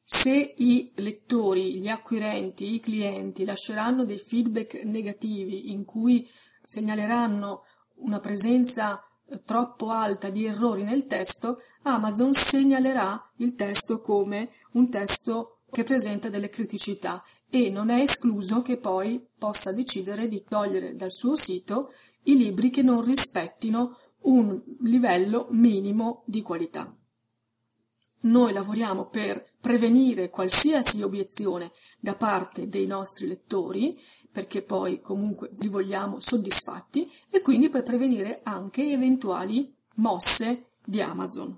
se 0.05 0.55
i 0.57 0.91
lettori, 0.97 1.79
gli 1.79 1.87
acquirenti, 1.87 2.75
i 2.75 2.81
clienti 2.81 3.45
lasceranno 3.45 4.05
dei 4.05 4.19
feedback 4.19 4.83
negativi 4.83 5.71
in 5.71 5.85
cui 5.85 6.29
segnaleranno 6.61 7.63
una 7.99 8.19
presenza 8.19 9.01
eh, 9.27 9.41
troppo 9.45 9.91
alta 9.91 10.29
di 10.29 10.45
errori 10.45 10.83
nel 10.83 11.05
testo, 11.05 11.59
Amazon 11.83 12.35
segnalerà 12.35 13.33
il 13.37 13.55
testo 13.55 14.01
come 14.01 14.51
un 14.73 14.89
testo 14.91 15.59
che 15.71 15.85
presenta 15.85 16.29
delle 16.29 16.49
criticità 16.49 17.23
e 17.49 17.71
non 17.71 17.89
è 17.89 18.01
escluso 18.01 18.61
che 18.61 18.79
poi 18.79 19.25
possa 19.39 19.73
decidere 19.73 20.29
di 20.29 20.43
togliere 20.43 20.95
dal 20.95 21.13
suo 21.13 21.37
sito 21.37 21.93
i 22.25 22.37
libri 22.37 22.71
che 22.71 22.83
non 22.83 23.03
rispettino 23.03 23.97
un 24.23 24.61
livello 24.81 25.47
minimo 25.51 26.25
di 26.27 26.43
qualità. 26.43 26.93
Noi 28.23 28.53
lavoriamo 28.53 29.07
per 29.07 29.52
prevenire 29.63 30.29
qualsiasi 30.29 31.03
obiezione 31.03 31.71
da 32.01 32.17
parte 32.17 32.69
dei 32.69 32.87
nostri 32.87 33.29
lettori, 33.29 33.97
perché 34.33 34.61
poi 34.61 35.01
comunque 35.01 35.51
li 35.61 35.69
vogliamo 35.69 36.19
soddisfatti, 36.19 37.09
e 37.31 37.41
quindi 37.43 37.69
per 37.69 37.85
prevenire 37.85 38.41
anche 38.43 38.91
eventuali 38.91 39.73
mosse 39.95 40.73
di 40.85 41.01
Amazon. 41.01 41.57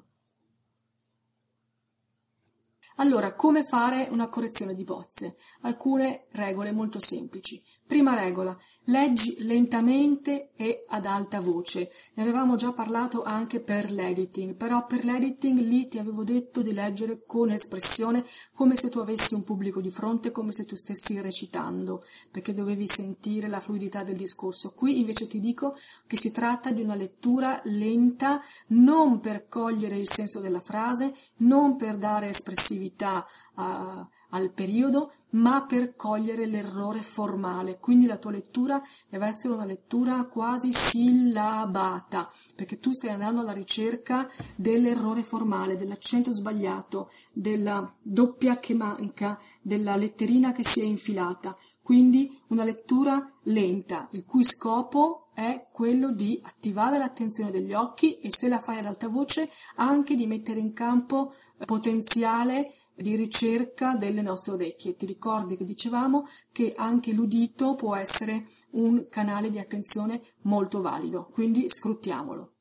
Allora, 2.96 3.32
come 3.32 3.64
fare 3.64 4.08
una 4.10 4.28
correzione 4.28 4.74
di 4.74 4.84
bozze? 4.84 5.34
Alcune 5.62 6.26
regole 6.32 6.72
molto 6.72 7.00
semplici. 7.00 7.60
Prima 7.86 8.14
regola, 8.14 8.56
leggi 8.84 9.36
lentamente 9.40 10.52
e 10.56 10.86
ad 10.88 11.04
alta 11.04 11.40
voce. 11.40 11.90
Ne 12.14 12.22
avevamo 12.22 12.56
già 12.56 12.72
parlato 12.72 13.22
anche 13.22 13.60
per 13.60 13.90
l'editing, 13.90 14.54
però 14.54 14.86
per 14.86 15.04
l'editing 15.04 15.58
lì 15.58 15.86
ti 15.86 15.98
avevo 15.98 16.24
detto 16.24 16.62
di 16.62 16.72
leggere 16.72 17.24
con 17.26 17.50
espressione 17.50 18.24
come 18.54 18.74
se 18.74 18.88
tu 18.88 19.00
avessi 19.00 19.34
un 19.34 19.44
pubblico 19.44 19.82
di 19.82 19.90
fronte, 19.90 20.30
come 20.30 20.50
se 20.52 20.64
tu 20.64 20.76
stessi 20.76 21.20
recitando, 21.20 22.02
perché 22.30 22.54
dovevi 22.54 22.86
sentire 22.86 23.48
la 23.48 23.60
fluidità 23.60 24.02
del 24.02 24.16
discorso. 24.16 24.72
Qui 24.72 25.00
invece 25.00 25.26
ti 25.26 25.38
dico 25.38 25.76
che 26.06 26.16
si 26.16 26.32
tratta 26.32 26.70
di 26.70 26.80
una 26.80 26.94
lettura 26.94 27.60
lenta, 27.64 28.40
non 28.68 29.20
per 29.20 29.46
cogliere 29.46 29.96
il 29.96 30.08
senso 30.08 30.40
della 30.40 30.60
frase, 30.60 31.12
non 31.38 31.76
per 31.76 31.98
dare 31.98 32.28
espressività 32.28 33.26
a 33.56 34.08
al 34.34 34.50
periodo, 34.50 35.12
ma 35.30 35.62
per 35.62 35.94
cogliere 35.94 36.46
l'errore 36.46 37.02
formale. 37.02 37.78
Quindi 37.78 38.06
la 38.06 38.16
tua 38.16 38.32
lettura 38.32 38.82
deve 39.08 39.26
essere 39.26 39.54
una 39.54 39.64
lettura 39.64 40.24
quasi 40.24 40.72
sillabata, 40.72 42.30
perché 42.54 42.78
tu 42.78 42.92
stai 42.92 43.10
andando 43.10 43.40
alla 43.40 43.52
ricerca 43.52 44.28
dell'errore 44.56 45.22
formale, 45.22 45.76
dell'accento 45.76 46.32
sbagliato, 46.32 47.08
della 47.32 47.90
doppia 48.02 48.58
che 48.58 48.74
manca, 48.74 49.38
della 49.62 49.96
letterina 49.96 50.52
che 50.52 50.64
si 50.64 50.80
è 50.80 50.84
infilata. 50.84 51.56
Quindi 51.80 52.40
una 52.48 52.64
lettura 52.64 53.30
lenta, 53.42 54.08
il 54.12 54.24
cui 54.24 54.42
scopo 54.42 55.28
è 55.34 55.66
quello 55.72 56.12
di 56.12 56.40
attivare 56.44 56.96
l'attenzione 56.96 57.50
degli 57.50 57.72
occhi 57.72 58.18
e 58.20 58.32
se 58.32 58.48
la 58.48 58.58
fai 58.58 58.78
ad 58.78 58.86
alta 58.86 59.08
voce 59.08 59.48
anche 59.76 60.14
di 60.14 60.26
mettere 60.26 60.60
in 60.60 60.72
campo 60.72 61.34
potenziale 61.66 62.72
di 62.94 63.16
ricerca 63.16 63.94
delle 63.94 64.22
nostre 64.22 64.52
orecchie. 64.52 64.94
Ti 64.94 65.06
ricordi 65.06 65.56
che 65.56 65.64
dicevamo 65.64 66.26
che 66.52 66.74
anche 66.76 67.12
l'udito 67.12 67.74
può 67.74 67.94
essere 67.94 68.46
un 68.70 69.06
canale 69.08 69.50
di 69.50 69.58
attenzione 69.58 70.20
molto 70.42 70.80
valido, 70.80 71.28
quindi 71.32 71.68
sfruttiamolo. 71.68 72.53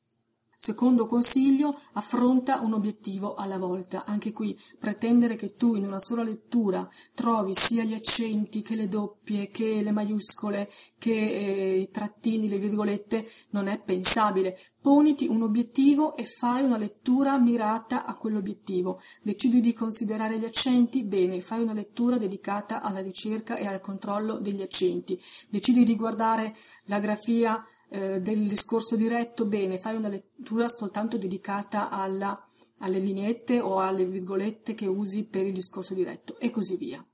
Secondo 0.64 1.04
consiglio, 1.04 1.78
affronta 1.92 2.60
un 2.60 2.72
obiettivo 2.72 3.34
alla 3.34 3.58
volta. 3.58 4.06
Anche 4.06 4.32
qui, 4.32 4.58
pretendere 4.80 5.36
che 5.36 5.56
tu 5.56 5.74
in 5.74 5.84
una 5.84 6.00
sola 6.00 6.22
lettura 6.22 6.88
trovi 7.14 7.54
sia 7.54 7.84
gli 7.84 7.92
accenti 7.92 8.62
che 8.62 8.74
le 8.74 8.88
doppie, 8.88 9.48
che 9.48 9.82
le 9.82 9.90
maiuscole, 9.90 10.66
che 10.98 11.12
eh, 11.12 11.76
i 11.80 11.90
trattini, 11.90 12.48
le 12.48 12.56
virgolette, 12.56 13.30
non 13.50 13.66
è 13.66 13.78
pensabile. 13.78 14.58
Poniti 14.80 15.26
un 15.26 15.42
obiettivo 15.42 16.16
e 16.16 16.24
fai 16.24 16.62
una 16.62 16.78
lettura 16.78 17.36
mirata 17.36 18.06
a 18.06 18.14
quell'obiettivo. 18.14 18.98
Decidi 19.20 19.60
di 19.60 19.74
considerare 19.74 20.38
gli 20.38 20.46
accenti? 20.46 21.02
Bene, 21.02 21.42
fai 21.42 21.60
una 21.60 21.74
lettura 21.74 22.16
dedicata 22.16 22.80
alla 22.80 23.00
ricerca 23.00 23.56
e 23.56 23.66
al 23.66 23.80
controllo 23.80 24.38
degli 24.38 24.62
accenti. 24.62 25.20
Decidi 25.50 25.84
di 25.84 25.94
guardare 25.94 26.56
la 26.84 27.00
grafia 27.00 27.62
eh, 27.94 28.20
del 28.20 28.48
discorso 28.48 28.96
diretto, 28.96 29.44
bene, 29.44 29.78
fai 29.78 29.94
una 29.94 30.08
lettura 30.08 30.68
soltanto 30.68 31.16
dedicata 31.16 31.90
alla, 31.90 32.44
alle 32.78 32.98
lineette 32.98 33.60
o 33.60 33.78
alle 33.78 34.04
virgolette 34.04 34.74
che 34.74 34.86
usi 34.86 35.26
per 35.26 35.46
il 35.46 35.52
discorso 35.52 35.94
diretto 35.94 36.36
e 36.38 36.50
così 36.50 36.76
via. 36.76 37.04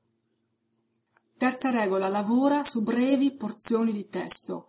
Terza 1.37 1.68
regola, 1.68 2.08
lavora 2.08 2.64
su 2.64 2.82
brevi 2.82 3.32
porzioni 3.32 3.92
di 3.92 4.06
testo. 4.06 4.68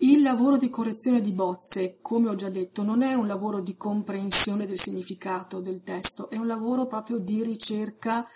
Il 0.00 0.20
lavoro 0.20 0.58
di 0.58 0.68
correzione 0.68 1.22
di 1.22 1.32
bozze, 1.32 1.96
come 2.02 2.28
ho 2.28 2.34
già 2.34 2.50
detto, 2.50 2.82
non 2.82 3.00
è 3.00 3.14
un 3.14 3.26
lavoro 3.26 3.60
di 3.60 3.76
comprensione 3.76 4.66
del 4.66 4.78
significato 4.78 5.62
del 5.62 5.80
testo, 5.80 6.28
è 6.28 6.36
un 6.36 6.46
lavoro 6.46 6.86
proprio 6.86 7.16
di 7.16 7.42
ricerca 7.42 8.26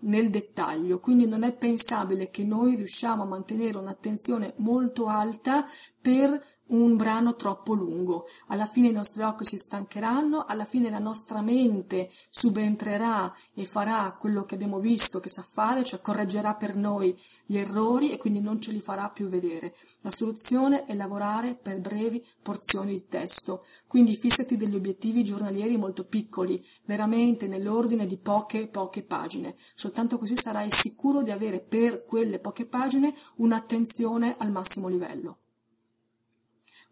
nel 0.00 0.30
dettaglio, 0.30 0.98
quindi 0.98 1.26
non 1.26 1.42
è 1.42 1.52
pensabile 1.52 2.28
che 2.28 2.44
noi 2.44 2.74
riusciamo 2.76 3.22
a 3.24 3.26
mantenere 3.26 3.76
un'attenzione 3.76 4.54
molto 4.56 5.08
alta 5.08 5.64
per 6.00 6.42
un 6.70 6.96
brano 6.96 7.34
troppo 7.34 7.72
lungo. 7.72 8.26
Alla 8.48 8.66
fine 8.66 8.88
i 8.88 8.92
nostri 8.92 9.22
occhi 9.22 9.44
si 9.44 9.56
stancheranno, 9.56 10.44
alla 10.46 10.64
fine 10.64 10.90
la 10.90 10.98
nostra 10.98 11.40
mente 11.40 12.08
subentrerà 12.28 13.32
e 13.54 13.64
farà 13.64 14.16
quello 14.18 14.44
che 14.44 14.54
abbiamo 14.54 14.78
visto 14.78 15.20
che 15.20 15.28
sa 15.28 15.42
fare, 15.42 15.84
cioè 15.84 16.00
correggerà 16.00 16.54
per 16.54 16.76
noi 16.76 17.16
gli 17.46 17.56
errori 17.56 18.10
e 18.10 18.18
quindi 18.18 18.40
non 18.40 18.60
ce 18.60 18.72
li 18.72 18.80
farà 18.80 19.08
più 19.08 19.26
vedere. 19.26 19.74
La 20.02 20.10
soluzione 20.10 20.84
è 20.84 20.94
lavorare 20.94 21.54
per 21.54 21.78
brevi 21.80 22.24
porzioni 22.42 22.92
di 22.92 23.06
testo. 23.06 23.64
Quindi 23.86 24.16
fissati 24.16 24.56
degli 24.56 24.74
obiettivi 24.74 25.24
giornalieri 25.24 25.76
molto 25.76 26.04
piccoli, 26.04 26.64
veramente 26.84 27.48
nell'ordine 27.48 28.06
di 28.06 28.16
poche 28.16 28.66
poche 28.66 29.02
pagine. 29.02 29.54
Soltanto 29.74 30.18
così 30.18 30.36
sarai 30.36 30.70
sicuro 30.70 31.22
di 31.22 31.30
avere 31.30 31.60
per 31.60 32.04
quelle 32.04 32.38
poche 32.38 32.64
pagine 32.64 33.14
un'attenzione 33.36 34.36
al 34.38 34.50
massimo 34.50 34.88
livello. 34.88 35.39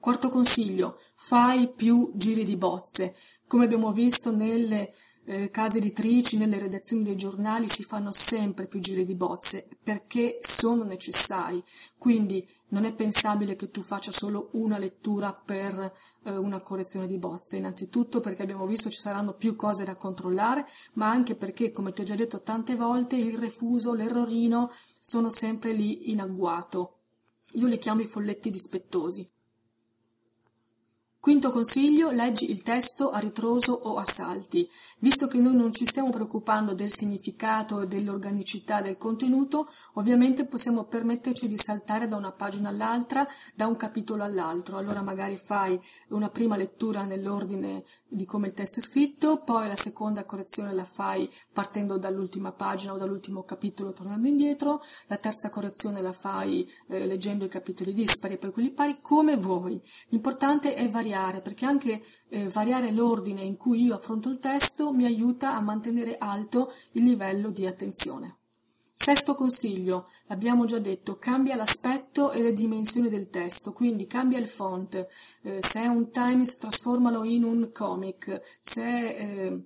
Quarto 0.01 0.29
consiglio, 0.29 0.97
fai 1.15 1.73
più 1.73 2.13
giri 2.15 2.45
di 2.45 2.57
bozze. 2.57 3.15
Come 3.49 3.65
abbiamo 3.65 3.91
visto 3.91 4.31
nelle 4.31 4.93
eh, 5.25 5.51
case 5.51 5.79
editrici, 5.79 6.39
nelle 6.39 6.59
redazioni 6.59 7.03
dei 7.03 7.17
giornali 7.17 7.69
si 7.69 7.83
fanno 7.83 8.13
sempre 8.13 8.67
più 8.67 8.79
giri 8.81 9.05
di 9.05 9.15
bozze 9.15 9.67
perché 9.83 10.39
sono 10.41 10.85
necessari. 10.85 11.63
Quindi 11.99 12.47
non 12.69 12.85
è 12.85 12.93
pensabile 12.93 13.57
che 13.57 13.71
tu 13.71 13.81
faccia 13.83 14.13
solo 14.13 14.51
una 14.53 14.79
lettura 14.79 15.33
per 15.33 15.93
eh, 16.25 16.37
una 16.37 16.61
correzione 16.61 17.07
di 17.07 17.19
bozze. 17.19 17.57
Innanzitutto 17.57 18.21
perché 18.21 18.43
abbiamo 18.43 18.67
visto 18.67 18.91
ci 18.91 19.01
saranno 19.01 19.33
più 19.33 19.57
cose 19.57 19.85
da 19.85 19.97
controllare, 19.97 20.67
ma 20.95 21.11
anche 21.11 21.35
perché, 21.35 21.71
come 21.71 21.93
ti 21.93 22.03
ho 22.03 22.05
già 22.05 22.15
detto 22.15 22.41
tante 22.41 22.77
volte, 22.77 23.17
il 23.17 23.37
refuso, 23.37 23.95
l'errorino 23.95 24.71
sono 24.99 25.29
sempre 25.29 25.73
lì 25.73 26.11
in 26.11 26.21
agguato. 26.21 26.99
Io 27.55 27.67
li 27.67 27.79
chiamo 27.79 28.01
i 28.01 28.07
folletti 28.07 28.51
dispettosi. 28.51 29.29
Quinto 31.21 31.51
consiglio, 31.51 32.13
leggi 32.13 32.49
il 32.49 32.63
testo 32.63 33.11
a 33.11 33.19
ritroso 33.19 33.73
o 33.73 33.97
a 33.97 34.05
salti. 34.05 34.67
Visto 35.01 35.27
che 35.27 35.39
noi 35.39 35.57
non 35.57 35.73
ci 35.73 35.85
stiamo 35.85 36.11
preoccupando 36.11 36.75
del 36.75 36.93
significato 36.93 37.81
e 37.81 37.89
dell'organicità 37.89 38.81
del 38.81 38.97
contenuto, 38.97 39.67
ovviamente 39.95 40.45
possiamo 40.45 40.85
permetterci 40.85 41.49
di 41.49 41.57
saltare 41.57 42.07
da 42.07 42.15
una 42.15 42.31
pagina 42.31 42.69
all'altra, 42.69 43.27
da 43.57 43.67
un 43.67 43.75
capitolo 43.75 44.23
all'altro. 44.23 44.77
Allora 44.77 45.03
magari 45.03 45.37
fai 45.37 45.79
una 46.11 46.29
prima 46.29 46.57
lettura 46.57 47.05
nell'ordine 47.05 47.83
di 48.07 48.25
come 48.25 48.47
il 48.47 48.53
testo 48.53 48.79
è 48.79 48.83
scritto, 48.83 49.39
poi 49.39 49.67
la 49.67 49.77
seconda 49.77 50.25
correzione 50.25 50.73
la 50.73 50.85
fai 50.85 51.29
partendo 51.53 51.99
dall'ultima 51.99 52.53
pagina 52.53 52.93
o 52.93 52.97
dall'ultimo 52.97 53.43
capitolo 53.43 53.93
tornando 53.93 54.29
indietro, 54.29 54.81
la 55.09 55.17
terza 55.17 55.51
correzione 55.51 56.01
la 56.01 56.13
fai 56.13 56.67
eh, 56.87 57.07
leggendo 57.07 57.45
i 57.45 57.49
capitoli 57.49 57.93
dispari 57.93 58.35
e 58.35 58.37
poi 58.37 58.53
quelli 58.53 58.71
pari, 58.71 58.99
come 59.01 59.37
vuoi. 59.37 59.83
L'importante 60.11 60.75
è 60.75 60.89
variare 60.89 61.07
variare, 61.19 61.41
perché 61.41 61.67
anche 61.67 62.01
eh, 62.29 62.49
variare 62.49 62.93
l'ordine 62.93 63.43
in 63.43 63.57
cui 63.57 63.83
io 63.83 63.95
affronto 63.95 64.29
il 64.29 64.39
testo 64.39 64.93
mi 64.93 65.05
aiuta 65.05 65.55
a 65.55 65.61
mantenere 65.61 66.17
alto 66.19 66.73
il 66.93 67.05
livello 67.05 67.51
di 67.51 67.67
attenzione. 67.67 68.37
Sesto 68.93 69.35
consiglio, 69.35 70.09
l'abbiamo 70.27 70.65
già 70.65 70.79
detto, 70.79 71.17
cambia 71.17 71.55
l'aspetto 71.55 72.33
e 72.33 72.43
le 72.43 72.53
dimensioni 72.53 73.09
del 73.09 73.29
testo, 73.29 73.73
quindi 73.73 74.07
cambia 74.07 74.39
il 74.39 74.49
font, 74.49 75.07
eh, 75.43 75.63
se 75.63 75.83
è 75.83 75.87
un 75.87 76.11
Times 76.11 76.59
trasformalo 76.59 77.23
in 77.25 77.45
un 77.45 77.71
comic, 77.73 78.41
se 78.61 79.09
eh, 79.09 79.63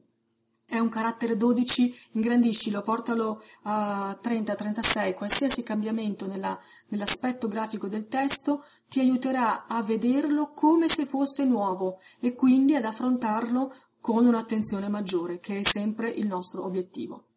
è 0.73 0.79
un 0.79 0.89
carattere 0.89 1.37
12, 1.37 2.09
ingrandiscilo, 2.13 2.81
portalo 2.81 3.43
a 3.65 4.17
30, 4.19 4.55
36, 4.55 5.13
qualsiasi 5.13 5.63
cambiamento 5.63 6.27
nella, 6.27 6.59
nell'aspetto 6.89 7.47
grafico 7.47 7.89
del 7.89 8.07
testo 8.07 8.65
ti 8.89 9.01
aiuterà 9.01 9.67
a 9.67 9.83
vederlo 9.83 10.53
come 10.53 10.89
se 10.89 11.05
fosse 11.05 11.45
nuovo 11.45 11.99
e 12.21 12.35
quindi 12.35 12.75
ad 12.75 12.87
affrontarlo 12.87 13.71
con 14.01 14.25
un'attenzione 14.25 14.89
maggiore, 14.89 15.41
che 15.41 15.59
è 15.59 15.63
sempre 15.63 16.09
il 16.09 16.27
nostro 16.27 16.65
obiettivo. 16.65 17.32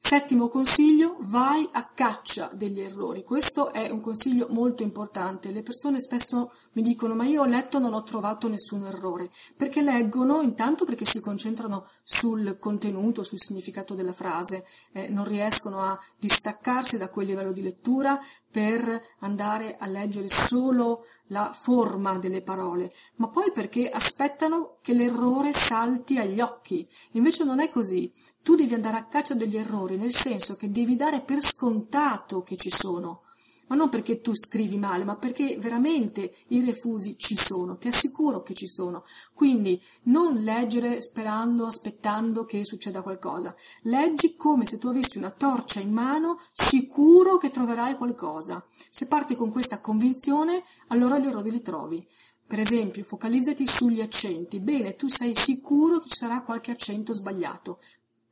Settimo 0.00 0.46
consiglio, 0.46 1.16
vai 1.22 1.68
a 1.72 1.84
caccia 1.92 2.48
degli 2.52 2.78
errori. 2.78 3.24
Questo 3.24 3.72
è 3.72 3.90
un 3.90 4.00
consiglio 4.00 4.46
molto 4.50 4.84
importante. 4.84 5.50
Le 5.50 5.62
persone 5.62 5.98
spesso 5.98 6.52
mi 6.74 6.82
dicono 6.82 7.16
ma 7.16 7.24
io 7.24 7.42
ho 7.42 7.46
letto 7.46 7.78
e 7.78 7.80
non 7.80 7.94
ho 7.94 8.04
trovato 8.04 8.48
nessun 8.48 8.84
errore, 8.84 9.28
perché 9.56 9.82
leggono 9.82 10.40
intanto 10.40 10.84
perché 10.84 11.04
si 11.04 11.20
concentrano 11.20 11.84
sul 12.04 12.58
contenuto, 12.60 13.24
sul 13.24 13.40
significato 13.40 13.94
della 13.94 14.12
frase, 14.12 14.64
eh, 14.92 15.08
non 15.08 15.24
riescono 15.24 15.80
a 15.80 15.98
distaccarsi 16.16 16.96
da 16.96 17.08
quel 17.08 17.26
livello 17.26 17.50
di 17.50 17.62
lettura 17.62 18.20
per 18.50 19.02
andare 19.20 19.76
a 19.76 19.86
leggere 19.86 20.28
solo 20.28 21.04
la 21.28 21.52
forma 21.54 22.18
delle 22.18 22.40
parole, 22.40 22.90
ma 23.16 23.28
poi 23.28 23.52
perché 23.52 23.88
aspettano 23.88 24.76
che 24.82 24.94
l'errore 24.94 25.52
salti 25.52 26.18
agli 26.18 26.40
occhi. 26.40 26.86
Invece 27.12 27.44
non 27.44 27.60
è 27.60 27.68
così. 27.68 28.12
Tu 28.42 28.54
devi 28.54 28.74
andare 28.74 28.96
a 28.96 29.04
caccia 29.04 29.34
degli 29.34 29.56
errori, 29.56 29.96
nel 29.96 30.12
senso 30.12 30.56
che 30.56 30.70
devi 30.70 30.96
dare 30.96 31.20
per 31.20 31.40
scontato 31.40 32.40
che 32.40 32.56
ci 32.56 32.70
sono 32.70 33.22
ma 33.68 33.76
non 33.76 33.88
perché 33.88 34.20
tu 34.20 34.34
scrivi 34.34 34.76
male, 34.76 35.04
ma 35.04 35.16
perché 35.16 35.56
veramente 35.58 36.32
i 36.48 36.64
refusi 36.64 37.16
ci 37.16 37.36
sono, 37.36 37.76
ti 37.76 37.88
assicuro 37.88 38.42
che 38.42 38.54
ci 38.54 38.66
sono. 38.66 39.04
Quindi 39.32 39.80
non 40.04 40.42
leggere 40.42 41.00
sperando, 41.00 41.66
aspettando 41.66 42.44
che 42.44 42.64
succeda 42.64 43.02
qualcosa. 43.02 43.54
Leggi 43.82 44.36
come 44.36 44.64
se 44.64 44.78
tu 44.78 44.88
avessi 44.88 45.18
una 45.18 45.30
torcia 45.30 45.80
in 45.80 45.92
mano, 45.92 46.38
sicuro 46.52 47.36
che 47.36 47.50
troverai 47.50 47.96
qualcosa. 47.96 48.64
Se 48.88 49.06
parti 49.06 49.36
con 49.36 49.50
questa 49.50 49.80
convinzione, 49.80 50.62
allora 50.88 51.18
gli 51.18 51.26
errori 51.26 51.50
li 51.50 51.62
trovi. 51.62 52.06
Per 52.46 52.58
esempio, 52.58 53.04
focalizzati 53.04 53.66
sugli 53.66 54.00
accenti. 54.00 54.58
Bene, 54.58 54.96
tu 54.96 55.06
sei 55.08 55.34
sicuro 55.34 55.98
che 55.98 56.08
ci 56.08 56.16
sarà 56.16 56.40
qualche 56.40 56.70
accento 56.70 57.12
sbagliato. 57.12 57.78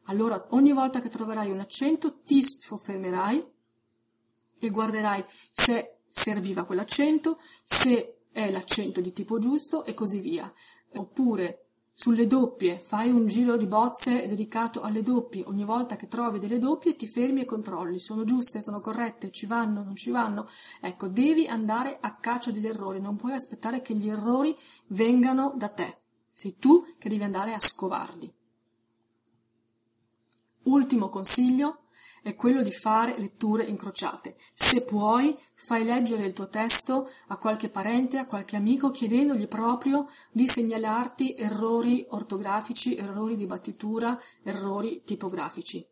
Allora, 0.05 0.43
ogni 0.51 0.73
volta 0.73 1.01
che 1.01 1.11
troverai 1.11 1.51
un 1.51 1.61
accento, 1.61 2.21
ti 2.21 2.43
soffermerai 2.43 3.55
e 4.61 4.71
guarderai 4.71 5.25
se 5.51 5.99
serviva 6.07 6.65
quell'accento, 6.65 7.39
se 7.65 8.19
è 8.33 8.51
l'accento 8.51 9.01
di 9.01 9.13
tipo 9.13 9.39
giusto 9.39 9.85
e 9.85 9.95
così 9.95 10.21
via. 10.21 10.51
Oppure 10.95 11.67
sulle 11.99 12.27
doppie, 12.27 12.79
fai 12.79 13.11
un 13.11 13.25
giro 13.25 13.57
di 13.57 13.65
bozze 13.65 14.27
dedicato 14.27 14.83
alle 14.83 15.03
doppie. 15.03 15.45
Ogni 15.47 15.65
volta 15.65 15.97
che 15.97 16.09
trovi 16.09 16.39
delle 16.39 16.59
doppie 16.59 16.95
ti 16.95 17.07
fermi 17.07 17.41
e 17.41 17.45
controlli. 17.47 17.99
Sono 17.99 18.23
giuste, 18.25 18.61
sono 18.61 18.81
corrette, 18.81 19.31
ci 19.31 19.47
vanno, 19.47 19.83
non 19.83 19.95
ci 19.95 20.11
vanno. 20.11 20.47
Ecco, 20.83 21.09
devi 21.09 21.47
andare 21.47 21.97
a 21.99 22.15
caccia 22.15 22.51
degli 22.51 22.67
errori, 22.67 23.01
non 23.01 23.17
puoi 23.17 23.33
aspettare 23.33 23.81
che 23.81 23.95
gli 23.95 24.11
errori 24.11 24.55
vengano 24.89 25.55
da 25.57 25.71
te. 25.71 26.01
Sei 26.29 26.57
tu 26.59 26.85
che 26.99 27.09
devi 27.09 27.25
andare 27.25 27.55
a 27.55 27.61
scovarli. 27.61 28.31
Ultimo 30.65 31.09
consiglio, 31.09 31.86
è 32.27 32.35
quello 32.35 32.61
di 32.61 32.73
fare 32.73 33.17
letture 33.19 33.63
incrociate. 33.63 34.35
Se 34.53 34.85
puoi, 34.85 35.39
fai 35.55 35.85
leggere 35.85 36.25
il 36.25 36.33
tuo 36.33 36.49
testo 36.49 37.09
a 37.29 37.37
qualche 37.37 37.69
parente, 37.69 38.19
a 38.19 38.27
qualche 38.27 38.57
amico, 38.57 38.91
chiedendogli 38.91 39.47
proprio 39.47 40.09
di 40.33 40.49
segnalarti 40.49 41.37
errori 41.37 42.05
ortografici, 42.09 42.97
errori 42.97 43.37
di 43.37 43.47
battitura, 43.47 44.19
errori 44.43 45.03
tipografici. 45.05 45.87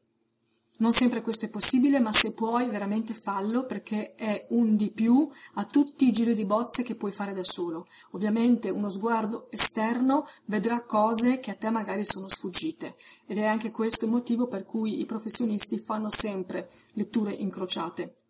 Non 0.78 0.92
sempre 0.92 1.22
questo 1.22 1.44
è 1.44 1.50
possibile, 1.50 2.00
ma 2.00 2.12
se 2.12 2.34
puoi 2.34 2.66
veramente 2.68 3.14
fallo 3.14 3.64
perché 3.64 4.14
è 4.14 4.46
un 4.50 4.74
di 4.74 4.90
più 4.90 5.28
a 5.54 5.64
tutti 5.66 6.08
i 6.08 6.10
giri 6.10 6.34
di 6.34 6.44
bozze 6.44 6.82
che 6.82 6.96
puoi 6.96 7.12
fare 7.12 7.32
da 7.32 7.44
solo. 7.44 7.86
Ovviamente 8.10 8.70
uno 8.70 8.90
sguardo 8.90 9.48
esterno 9.50 10.26
vedrà 10.46 10.82
cose 10.82 11.38
che 11.38 11.52
a 11.52 11.54
te 11.54 11.70
magari 11.70 12.04
sono 12.04 12.28
sfuggite 12.28 12.96
ed 13.26 13.38
è 13.38 13.44
anche 13.44 13.70
questo 13.70 14.06
il 14.06 14.10
motivo 14.10 14.48
per 14.48 14.64
cui 14.64 14.98
i 14.98 15.04
professionisti 15.04 15.78
fanno 15.78 16.10
sempre 16.10 16.68
letture 16.94 17.32
incrociate. 17.32 18.23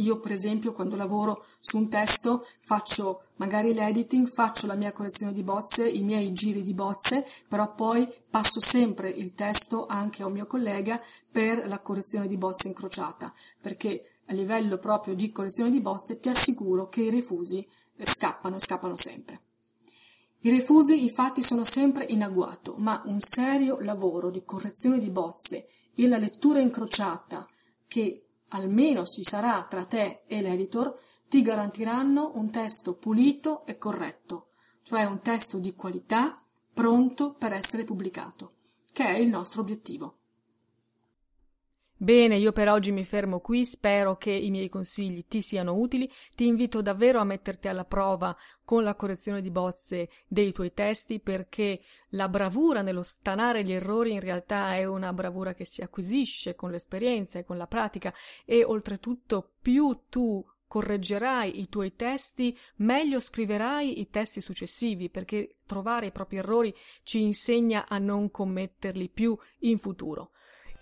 Io, 0.00 0.18
per 0.18 0.32
esempio, 0.32 0.72
quando 0.72 0.96
lavoro 0.96 1.44
su 1.58 1.76
un 1.76 1.88
testo, 1.88 2.44
faccio 2.60 3.22
magari 3.36 3.74
l'editing, 3.74 4.26
faccio 4.26 4.66
la 4.66 4.74
mia 4.74 4.92
correzione 4.92 5.32
di 5.32 5.42
bozze, 5.42 5.88
i 5.88 6.00
miei 6.00 6.32
giri 6.32 6.62
di 6.62 6.72
bozze, 6.72 7.24
però 7.48 7.72
poi 7.72 8.08
passo 8.30 8.60
sempre 8.60 9.10
il 9.10 9.32
testo 9.34 9.86
anche 9.86 10.22
a 10.22 10.26
un 10.26 10.32
mio 10.32 10.46
collega 10.46 11.00
per 11.30 11.66
la 11.68 11.80
correzione 11.80 12.28
di 12.28 12.36
bozze 12.36 12.68
incrociata, 12.68 13.32
perché 13.60 14.02
a 14.26 14.32
livello 14.32 14.78
proprio 14.78 15.14
di 15.14 15.30
correzione 15.30 15.70
di 15.70 15.80
bozze 15.80 16.18
ti 16.18 16.28
assicuro 16.28 16.86
che 16.86 17.02
i 17.02 17.10
refusi 17.10 17.66
scappano 17.98 18.56
e 18.56 18.60
scappano 18.60 18.96
sempre. 18.96 19.40
I 20.42 20.50
refusi 20.50 21.02
infatti 21.02 21.42
sono 21.42 21.64
sempre 21.64 22.04
in 22.04 22.22
agguato, 22.22 22.74
ma 22.78 23.02
un 23.04 23.20
serio 23.20 23.78
lavoro 23.80 24.30
di 24.30 24.42
correzione 24.42 24.98
di 24.98 25.10
bozze 25.10 25.66
e 25.94 26.08
la 26.08 26.16
lettura 26.16 26.60
incrociata 26.60 27.46
che 27.86 28.24
almeno 28.50 29.04
ci 29.04 29.24
sarà 29.24 29.64
tra 29.68 29.84
te 29.84 30.22
e 30.26 30.40
l'editor 30.40 30.96
ti 31.28 31.42
garantiranno 31.42 32.32
un 32.34 32.50
testo 32.50 32.94
pulito 32.94 33.64
e 33.66 33.76
corretto, 33.76 34.48
cioè 34.82 35.04
un 35.04 35.18
testo 35.18 35.58
di 35.58 35.74
qualità 35.74 36.36
pronto 36.72 37.32
per 37.32 37.52
essere 37.52 37.84
pubblicato, 37.84 38.54
che 38.92 39.04
è 39.04 39.16
il 39.16 39.28
nostro 39.28 39.60
obiettivo. 39.60 40.19
Bene, 42.02 42.38
io 42.38 42.52
per 42.52 42.70
oggi 42.70 42.92
mi 42.92 43.04
fermo 43.04 43.40
qui, 43.40 43.66
spero 43.66 44.16
che 44.16 44.30
i 44.30 44.48
miei 44.48 44.70
consigli 44.70 45.26
ti 45.28 45.42
siano 45.42 45.74
utili, 45.74 46.10
ti 46.34 46.46
invito 46.46 46.80
davvero 46.80 47.20
a 47.20 47.24
metterti 47.24 47.68
alla 47.68 47.84
prova 47.84 48.34
con 48.64 48.82
la 48.82 48.94
correzione 48.94 49.42
di 49.42 49.50
bozze 49.50 50.08
dei 50.26 50.50
tuoi 50.50 50.72
testi 50.72 51.20
perché 51.20 51.82
la 52.12 52.30
bravura 52.30 52.80
nello 52.80 53.02
stanare 53.02 53.62
gli 53.64 53.72
errori 53.72 54.12
in 54.12 54.20
realtà 54.20 54.76
è 54.76 54.86
una 54.86 55.12
bravura 55.12 55.52
che 55.52 55.66
si 55.66 55.82
acquisisce 55.82 56.54
con 56.54 56.70
l'esperienza 56.70 57.38
e 57.38 57.44
con 57.44 57.58
la 57.58 57.66
pratica 57.66 58.14
e 58.46 58.64
oltretutto 58.64 59.56
più 59.60 60.04
tu 60.08 60.42
correggerai 60.66 61.60
i 61.60 61.68
tuoi 61.68 61.96
testi, 61.96 62.56
meglio 62.76 63.20
scriverai 63.20 64.00
i 64.00 64.08
testi 64.08 64.40
successivi, 64.40 65.10
perché 65.10 65.56
trovare 65.66 66.06
i 66.06 66.12
propri 66.12 66.38
errori 66.38 66.74
ci 67.02 67.20
insegna 67.20 67.86
a 67.86 67.98
non 67.98 68.30
commetterli 68.30 69.10
più 69.10 69.36
in 69.58 69.76
futuro. 69.76 70.30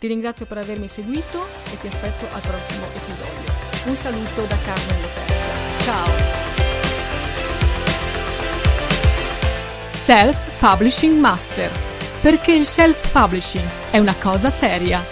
Ti 0.01 0.07
ringrazio 0.07 0.47
per 0.47 0.59
avermi 0.59 0.87
seguito 0.87 1.45
e 1.73 1.81
ti 1.81 1.89
aspetto 1.89 2.25
al 2.33 2.41
prossimo 2.41 2.87
episodio. 2.95 3.53
Un 3.87 3.97
saluto 3.97 4.43
da 4.43 4.57
Carmen 4.59 5.01
Loterza. 5.01 5.83
Ciao! 5.83 6.07
Self 9.91 10.59
Publishing 10.61 11.19
Master. 11.19 11.73
Perché 12.21 12.53
il 12.53 12.65
self 12.65 13.11
publishing 13.11 13.69
è 13.91 13.99
una 13.99 14.15
cosa 14.15 14.51
seria. 14.51 15.05